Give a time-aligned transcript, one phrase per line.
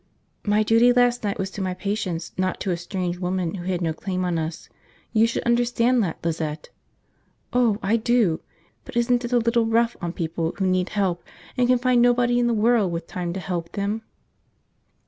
[0.43, 3.81] "My duty last night was to my patients, not to a strange woman who had
[3.83, 4.67] no claim on us.
[5.13, 6.69] You should understand that, Lizette."
[7.53, 8.41] "Oh, I do!
[8.83, 11.23] But isn't it a little rough on people who need help
[11.55, 14.01] and can find nobody in the world with time to help them?"